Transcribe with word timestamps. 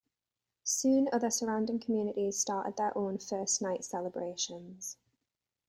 Soon 0.63 1.09
other 1.13 1.29
surrounding 1.29 1.77
communities 1.79 2.39
started 2.39 2.75
their 2.75 2.97
own 2.97 3.19
First 3.19 3.61
Night 3.61 3.85
celebrations. 3.85 4.97